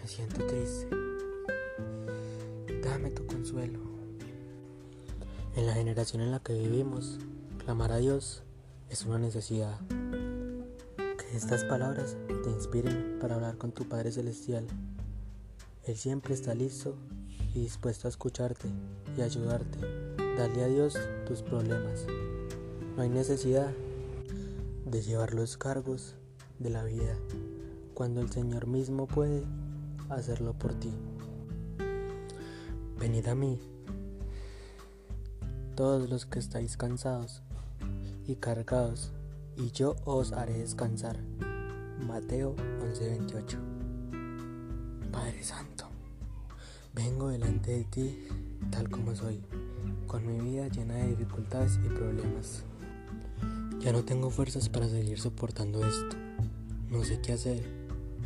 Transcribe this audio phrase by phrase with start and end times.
[0.00, 0.88] Me siento triste.
[2.82, 3.80] Dame tu consuelo.
[5.56, 7.18] En la generación en la que vivimos,
[7.58, 8.42] clamar a Dios
[8.88, 9.78] es una necesidad.
[10.96, 14.66] Que estas palabras te inspiren para hablar con tu Padre Celestial.
[15.84, 16.96] Él siempre está listo
[17.54, 18.68] y dispuesto a escucharte
[19.18, 19.78] y ayudarte.
[20.38, 22.06] Dale a Dios tus problemas.
[22.96, 23.70] No hay necesidad
[24.86, 26.14] de llevar los cargos
[26.58, 27.16] de la vida,
[27.92, 29.44] cuando el Señor mismo puede
[30.10, 30.92] hacerlo por ti.
[32.98, 33.58] Venid a mí,
[35.74, 37.42] todos los que estáis cansados
[38.26, 39.12] y cargados,
[39.56, 41.18] y yo os haré descansar.
[42.06, 43.58] Mateo 11:28
[45.10, 45.86] Padre Santo,
[46.94, 48.28] vengo delante de ti
[48.70, 49.40] tal como soy,
[50.06, 52.64] con mi vida llena de dificultades y problemas.
[53.80, 56.16] Ya no tengo fuerzas para seguir soportando esto.
[56.90, 57.79] No sé qué hacer.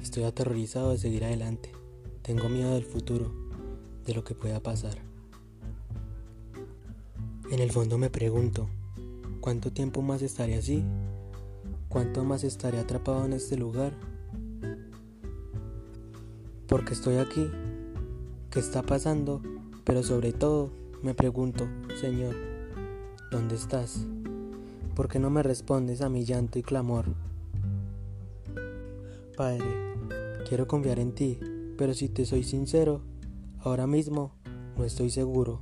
[0.05, 1.73] Estoy aterrorizado de seguir adelante.
[2.21, 3.33] Tengo miedo del futuro,
[4.05, 4.99] de lo que pueda pasar.
[7.51, 8.69] En el fondo me pregunto,
[9.41, 10.85] ¿cuánto tiempo más estaré así?
[11.89, 13.95] ¿Cuánto más estaré atrapado en este lugar?
[16.69, 17.51] Porque estoy aquí,
[18.51, 19.41] ¿qué está pasando?
[19.85, 20.71] Pero sobre todo
[21.03, 21.67] me pregunto,
[21.99, 22.37] Señor,
[23.31, 24.07] ¿dónde estás?
[24.95, 27.07] ¿Por qué no me respondes a mi llanto y clamor?
[29.37, 29.65] Padre,
[30.49, 31.41] quiero confiar en ti,
[31.77, 33.03] pero si te soy sincero,
[33.59, 34.33] ahora mismo
[34.79, 35.61] no estoy seguro,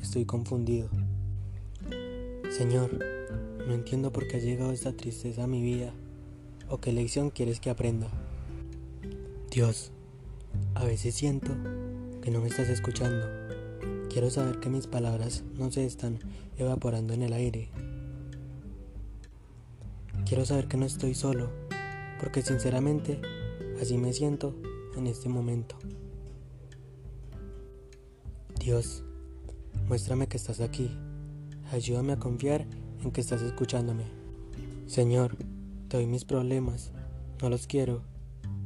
[0.00, 0.88] estoy confundido.
[2.50, 2.98] Señor,
[3.66, 5.92] no entiendo por qué ha llegado esta tristeza a mi vida
[6.70, 8.08] o qué lección quieres que aprenda.
[9.50, 9.92] Dios,
[10.74, 11.52] a veces siento
[12.22, 13.26] que no me estás escuchando.
[14.08, 16.18] Quiero saber que mis palabras no se están
[16.56, 17.68] evaporando en el aire.
[20.24, 21.50] Quiero saber que no estoy solo,
[22.22, 23.20] porque sinceramente
[23.82, 24.54] así me siento
[24.96, 25.76] en este momento.
[28.58, 29.04] Dios,
[29.88, 30.96] muéstrame que estás aquí
[31.72, 32.66] Ayúdame a confiar
[33.02, 34.04] en que estás escuchándome.
[34.86, 35.38] Señor,
[35.88, 36.92] te doy mis problemas.
[37.40, 38.02] No los quiero.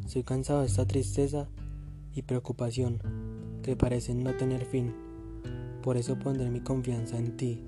[0.08, 1.48] Soy cansado de esta tristeza
[2.12, 2.98] y preocupación
[3.62, 4.92] que parecen no tener fin.
[5.84, 7.62] Por eso pondré mi confianza en ti,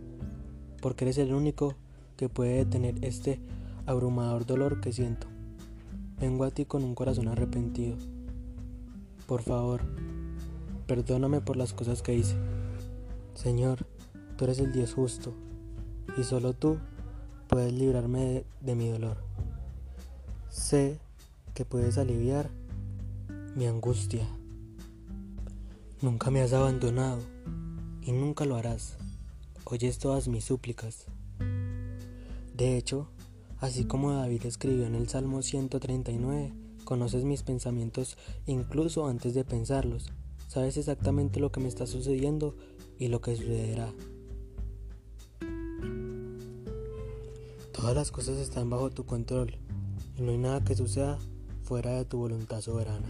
[0.83, 1.77] porque eres el único
[2.17, 3.41] que puede detener este
[3.87, 5.29] abrumador dolor que siento.
[6.21, 7.97] Vengo a ti con un corazón arrepentido.
[9.27, 9.83] Por favor,
[10.87, 12.37] perdóname por las cosas que hice.
[13.35, 13.87] Señor,
[14.39, 15.35] Tú eres el Dios justo
[16.17, 16.79] y solo tú
[17.49, 19.17] puedes librarme de, mi dolor.
[20.49, 21.01] Sé
[21.55, 22.49] que puedes aliviar
[23.57, 24.29] mi angustia.
[26.03, 27.19] Nunca me has abandonado
[28.01, 28.97] y nunca lo harás.
[29.65, 31.07] Oyes todas mis súplicas.
[32.55, 33.09] De hecho,
[33.61, 36.53] así como David escribió en el Salmo 139,
[36.85, 40.11] conoces mis pensamientos incluso antes de pensarlos.
[40.47, 42.57] Sabes exactamente lo que me está sucediendo
[42.99, 43.93] y lo que sucederá.
[47.73, 49.57] Todas las cosas están bajo tu control
[50.17, 51.19] y no hay nada que suceda
[51.63, 53.07] fuera de tu voluntad soberana.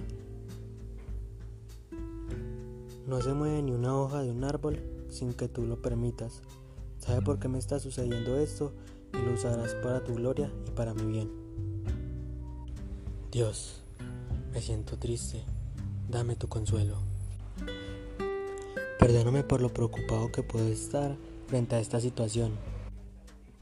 [3.07, 6.43] No se mueve ni una hoja de un árbol sin que tú lo permitas.
[6.99, 8.75] ¿Sabe por qué me está sucediendo esto?
[9.15, 11.31] Y lo usarás para tu gloria y para mi bien.
[13.31, 13.83] Dios,
[14.53, 15.45] me siento triste.
[16.09, 16.99] Dame tu consuelo.
[18.99, 22.53] Perdóname por lo preocupado que puedo estar frente a esta situación.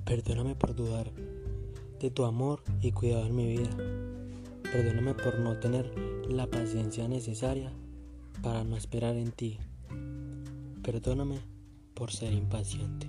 [0.04, 1.10] Perdóname por dudar
[2.00, 3.70] de tu amor y cuidado en mi vida.
[4.62, 5.92] Perdóname por no tener
[6.28, 7.72] la paciencia necesaria
[8.42, 9.58] para no esperar en ti.
[10.82, 11.40] Perdóname
[11.94, 13.08] por ser impaciente.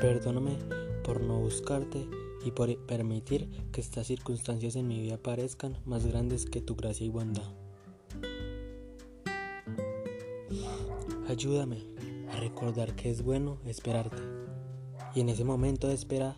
[0.00, 0.56] Perdóname
[1.04, 2.08] por no buscarte
[2.42, 7.04] y por permitir que estas circunstancias en mi vida parezcan más grandes que tu gracia
[7.04, 7.44] y bondad.
[11.28, 11.84] Ayúdame
[12.32, 14.22] a recordar que es bueno esperarte
[15.14, 16.34] y en ese momento de espera,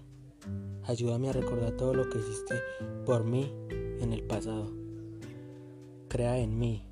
[0.84, 2.56] ayúdame a recordar todo lo que hiciste
[3.06, 4.72] por mí en el pasado.
[6.08, 6.82] Crea en mí,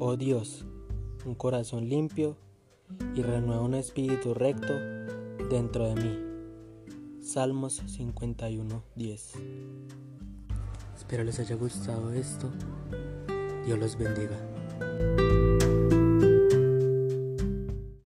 [0.00, 0.64] oh Dios,
[1.24, 2.36] un corazón limpio
[3.14, 4.74] y renueva un espíritu recto
[5.50, 7.22] dentro de mí.
[7.22, 9.32] Salmos 51, 10.
[10.96, 12.48] Espero les haya gustado esto.
[13.66, 15.49] Dios los bendiga.